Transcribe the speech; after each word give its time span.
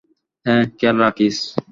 হ্যাঁ, 0.45 0.63
খেয়াল 0.77 0.97
রাখিস। 0.97 1.37